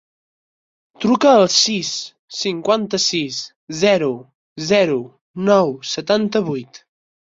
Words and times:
Truca 1.03 1.33
al 1.41 1.45
sis, 1.55 1.91
cinquanta-sis, 2.37 3.37
zero, 3.85 4.11
zero, 4.73 4.99
nou, 5.51 5.75
setanta-vuit. 5.95 6.83